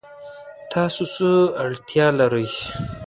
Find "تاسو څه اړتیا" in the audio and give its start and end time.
0.71-2.07